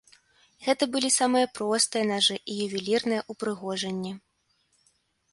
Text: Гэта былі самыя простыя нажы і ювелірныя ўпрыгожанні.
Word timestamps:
Гэта 0.67 0.85
былі 0.93 1.09
самыя 1.15 1.49
простыя 1.57 2.05
нажы 2.11 2.35
і 2.53 2.55
ювелірныя 2.65 3.21
ўпрыгожанні. 3.35 4.13